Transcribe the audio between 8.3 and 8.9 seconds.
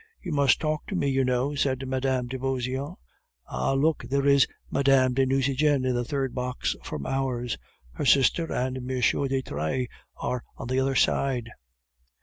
and M.